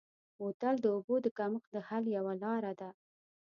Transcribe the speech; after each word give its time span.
بوتل 0.37 0.75
د 0.81 0.85
اوبو 0.95 1.15
د 1.21 1.27
کمښت 1.37 1.69
د 1.73 1.77
حل 1.87 2.03
یوه 2.17 2.33
لاره 2.43 2.73
ده. 2.79 2.89